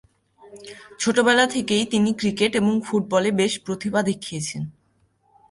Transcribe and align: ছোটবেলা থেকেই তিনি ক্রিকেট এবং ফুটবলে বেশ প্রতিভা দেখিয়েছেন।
ছোটবেলা 0.99 1.45
থেকেই 1.47 1.83
তিনি 1.85 2.09
ক্রিকেট 2.13 2.51
এবং 2.55 2.73
ফুটবলে 2.85 3.29
বেশ 3.31 3.53
প্রতিভা 3.65 3.99
দেখিয়েছেন। 4.03 4.63